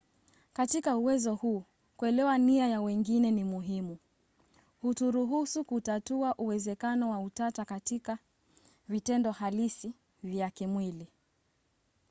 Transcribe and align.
katika 0.53 0.97
uwezo 0.97 1.35
huu 1.35 1.63
kuelewa 1.97 2.37
nia 2.37 2.67
ya 2.67 2.81
wengine 2.81 3.31
ni 3.31 3.43
muhimu. 3.43 3.97
huturuhusu 4.81 5.63
kutatua 5.63 6.35
uwezekano 6.35 7.09
wa 7.09 7.19
utata 7.19 7.65
katika 7.65 8.19
vitendo 8.89 9.31
halisi 9.31 9.93
vya 10.23 10.49
kimwili 10.49 11.07